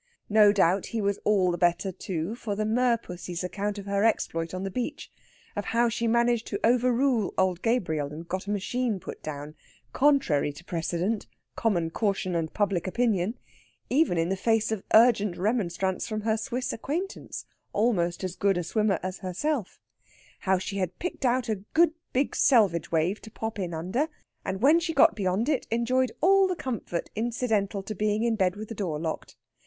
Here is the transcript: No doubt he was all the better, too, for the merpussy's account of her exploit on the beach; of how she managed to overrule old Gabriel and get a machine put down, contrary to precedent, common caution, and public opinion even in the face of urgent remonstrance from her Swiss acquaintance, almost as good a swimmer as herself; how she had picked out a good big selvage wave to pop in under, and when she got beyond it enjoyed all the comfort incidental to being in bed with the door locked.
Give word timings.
No 0.29 0.51
doubt 0.51 0.87
he 0.97 0.99
was 0.99 1.19
all 1.25 1.51
the 1.51 1.59
better, 1.59 1.91
too, 1.91 2.33
for 2.33 2.55
the 2.55 2.65
merpussy's 2.65 3.43
account 3.43 3.77
of 3.77 3.85
her 3.85 4.03
exploit 4.03 4.51
on 4.51 4.63
the 4.63 4.71
beach; 4.71 5.11
of 5.55 5.65
how 5.65 5.89
she 5.89 6.07
managed 6.07 6.47
to 6.47 6.59
overrule 6.65 7.35
old 7.37 7.61
Gabriel 7.61 8.11
and 8.11 8.27
get 8.27 8.47
a 8.47 8.49
machine 8.49 8.99
put 8.99 9.21
down, 9.21 9.53
contrary 9.93 10.51
to 10.53 10.65
precedent, 10.65 11.27
common 11.55 11.91
caution, 11.91 12.33
and 12.33 12.51
public 12.51 12.87
opinion 12.87 13.37
even 13.91 14.17
in 14.17 14.29
the 14.29 14.35
face 14.35 14.71
of 14.71 14.81
urgent 14.95 15.37
remonstrance 15.37 16.07
from 16.07 16.21
her 16.21 16.35
Swiss 16.35 16.73
acquaintance, 16.73 17.45
almost 17.71 18.23
as 18.23 18.35
good 18.35 18.57
a 18.57 18.63
swimmer 18.63 18.99
as 19.03 19.19
herself; 19.19 19.79
how 20.39 20.57
she 20.57 20.77
had 20.77 20.97
picked 20.97 21.25
out 21.27 21.47
a 21.47 21.57
good 21.75 21.93
big 22.11 22.35
selvage 22.35 22.91
wave 22.91 23.21
to 23.21 23.29
pop 23.29 23.59
in 23.59 23.71
under, 23.71 24.07
and 24.43 24.63
when 24.63 24.79
she 24.79 24.95
got 24.95 25.13
beyond 25.13 25.47
it 25.47 25.67
enjoyed 25.69 26.11
all 26.21 26.47
the 26.47 26.55
comfort 26.55 27.11
incidental 27.15 27.83
to 27.83 27.93
being 27.93 28.23
in 28.23 28.35
bed 28.35 28.55
with 28.55 28.67
the 28.67 28.73
door 28.73 28.99
locked. 28.99 29.35